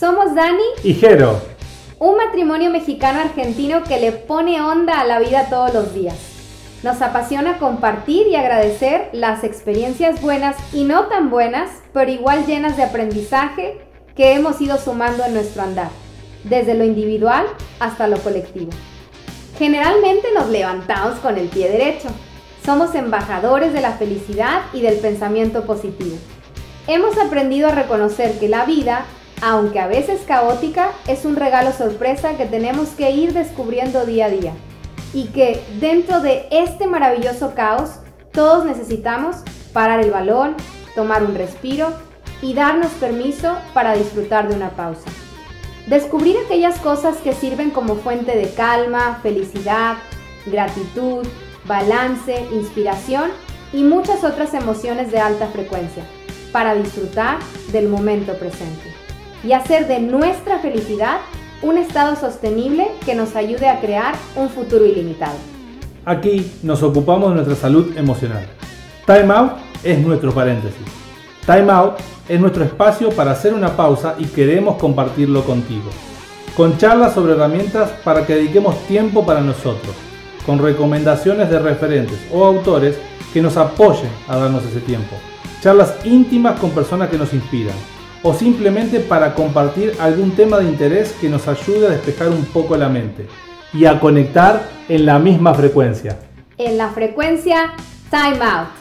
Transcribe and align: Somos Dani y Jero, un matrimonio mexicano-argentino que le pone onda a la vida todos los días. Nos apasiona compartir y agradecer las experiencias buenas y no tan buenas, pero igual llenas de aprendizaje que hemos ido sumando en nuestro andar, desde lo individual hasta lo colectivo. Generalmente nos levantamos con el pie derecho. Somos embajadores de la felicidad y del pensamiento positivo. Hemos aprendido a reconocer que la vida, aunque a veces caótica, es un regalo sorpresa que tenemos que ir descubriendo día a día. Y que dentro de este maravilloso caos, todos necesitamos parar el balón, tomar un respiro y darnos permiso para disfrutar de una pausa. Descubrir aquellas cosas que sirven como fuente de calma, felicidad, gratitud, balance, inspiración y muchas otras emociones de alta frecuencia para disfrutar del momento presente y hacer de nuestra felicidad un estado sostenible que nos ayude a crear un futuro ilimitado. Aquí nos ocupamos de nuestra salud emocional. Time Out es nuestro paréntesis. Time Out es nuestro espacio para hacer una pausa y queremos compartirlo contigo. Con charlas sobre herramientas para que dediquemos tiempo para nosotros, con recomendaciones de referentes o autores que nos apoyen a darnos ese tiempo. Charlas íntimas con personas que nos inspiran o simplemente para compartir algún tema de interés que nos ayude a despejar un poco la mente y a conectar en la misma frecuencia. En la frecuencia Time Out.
Somos 0.00 0.34
Dani 0.34 0.64
y 0.82 0.94
Jero, 0.94 1.42
un 1.98 2.16
matrimonio 2.16 2.70
mexicano-argentino 2.70 3.84
que 3.84 4.00
le 4.00 4.12
pone 4.12 4.62
onda 4.62 4.98
a 4.98 5.04
la 5.04 5.18
vida 5.18 5.50
todos 5.50 5.74
los 5.74 5.92
días. 5.92 6.16
Nos 6.82 7.02
apasiona 7.02 7.58
compartir 7.58 8.26
y 8.26 8.34
agradecer 8.34 9.10
las 9.12 9.44
experiencias 9.44 10.22
buenas 10.22 10.56
y 10.72 10.84
no 10.84 11.08
tan 11.08 11.28
buenas, 11.28 11.68
pero 11.92 12.10
igual 12.10 12.46
llenas 12.46 12.78
de 12.78 12.84
aprendizaje 12.84 13.78
que 14.16 14.32
hemos 14.32 14.58
ido 14.62 14.78
sumando 14.78 15.22
en 15.22 15.34
nuestro 15.34 15.64
andar, 15.64 15.90
desde 16.44 16.72
lo 16.72 16.84
individual 16.84 17.44
hasta 17.78 18.06
lo 18.06 18.16
colectivo. 18.20 18.70
Generalmente 19.58 20.28
nos 20.34 20.48
levantamos 20.48 21.18
con 21.18 21.36
el 21.36 21.48
pie 21.48 21.68
derecho. 21.68 22.08
Somos 22.64 22.94
embajadores 22.94 23.74
de 23.74 23.82
la 23.82 23.92
felicidad 23.92 24.62
y 24.72 24.80
del 24.80 24.96
pensamiento 24.96 25.64
positivo. 25.64 26.16
Hemos 26.86 27.18
aprendido 27.18 27.68
a 27.68 27.74
reconocer 27.74 28.38
que 28.38 28.48
la 28.48 28.64
vida, 28.64 29.04
aunque 29.42 29.80
a 29.80 29.86
veces 29.86 30.20
caótica, 30.26 30.90
es 31.06 31.24
un 31.24 31.36
regalo 31.36 31.72
sorpresa 31.72 32.36
que 32.36 32.46
tenemos 32.46 32.90
que 32.90 33.10
ir 33.10 33.32
descubriendo 33.32 34.04
día 34.04 34.26
a 34.26 34.30
día. 34.30 34.52
Y 35.12 35.26
que 35.28 35.62
dentro 35.80 36.20
de 36.20 36.46
este 36.50 36.86
maravilloso 36.86 37.54
caos, 37.54 38.00
todos 38.32 38.64
necesitamos 38.64 39.36
parar 39.72 40.00
el 40.00 40.10
balón, 40.10 40.54
tomar 40.94 41.24
un 41.24 41.34
respiro 41.34 41.92
y 42.42 42.54
darnos 42.54 42.90
permiso 42.92 43.56
para 43.74 43.94
disfrutar 43.94 44.48
de 44.48 44.54
una 44.54 44.70
pausa. 44.70 45.10
Descubrir 45.86 46.36
aquellas 46.44 46.78
cosas 46.78 47.16
que 47.18 47.32
sirven 47.32 47.70
como 47.70 47.96
fuente 47.96 48.36
de 48.36 48.50
calma, 48.50 49.18
felicidad, 49.22 49.96
gratitud, 50.46 51.26
balance, 51.66 52.46
inspiración 52.52 53.30
y 53.72 53.82
muchas 53.82 54.22
otras 54.22 54.54
emociones 54.54 55.10
de 55.10 55.18
alta 55.18 55.48
frecuencia 55.48 56.04
para 56.52 56.74
disfrutar 56.74 57.38
del 57.72 57.88
momento 57.88 58.34
presente 58.34 59.09
y 59.42 59.52
hacer 59.52 59.88
de 59.88 60.00
nuestra 60.00 60.58
felicidad 60.58 61.18
un 61.62 61.78
estado 61.78 62.16
sostenible 62.16 62.88
que 63.04 63.14
nos 63.14 63.36
ayude 63.36 63.68
a 63.68 63.80
crear 63.80 64.14
un 64.36 64.48
futuro 64.48 64.86
ilimitado. 64.86 65.36
Aquí 66.04 66.50
nos 66.62 66.82
ocupamos 66.82 67.30
de 67.30 67.34
nuestra 67.36 67.56
salud 67.56 67.96
emocional. 67.96 68.46
Time 69.06 69.32
Out 69.32 69.52
es 69.84 69.98
nuestro 69.98 70.32
paréntesis. 70.32 70.86
Time 71.44 71.70
Out 71.70 71.98
es 72.28 72.40
nuestro 72.40 72.64
espacio 72.64 73.10
para 73.10 73.32
hacer 73.32 73.52
una 73.52 73.76
pausa 73.76 74.14
y 74.18 74.24
queremos 74.24 74.76
compartirlo 74.76 75.44
contigo. 75.44 75.90
Con 76.56 76.78
charlas 76.78 77.14
sobre 77.14 77.34
herramientas 77.34 77.90
para 78.04 78.26
que 78.26 78.34
dediquemos 78.34 78.78
tiempo 78.86 79.24
para 79.24 79.40
nosotros, 79.40 79.94
con 80.46 80.58
recomendaciones 80.58 81.50
de 81.50 81.58
referentes 81.58 82.18
o 82.32 82.44
autores 82.44 82.96
que 83.32 83.42
nos 83.42 83.56
apoyen 83.56 84.10
a 84.28 84.36
darnos 84.36 84.64
ese 84.64 84.80
tiempo. 84.80 85.16
Charlas 85.62 85.94
íntimas 86.04 86.58
con 86.58 86.70
personas 86.70 87.10
que 87.10 87.18
nos 87.18 87.32
inspiran 87.34 87.76
o 88.22 88.34
simplemente 88.34 89.00
para 89.00 89.34
compartir 89.34 89.94
algún 90.00 90.32
tema 90.32 90.58
de 90.58 90.68
interés 90.68 91.14
que 91.20 91.28
nos 91.28 91.48
ayude 91.48 91.86
a 91.86 91.90
despejar 91.90 92.28
un 92.28 92.44
poco 92.46 92.76
la 92.76 92.88
mente 92.88 93.26
y 93.72 93.86
a 93.86 94.00
conectar 94.00 94.68
en 94.88 95.06
la 95.06 95.18
misma 95.18 95.54
frecuencia. 95.54 96.18
En 96.58 96.76
la 96.76 96.90
frecuencia 96.90 97.72
Time 98.10 98.44
Out. 98.44 98.79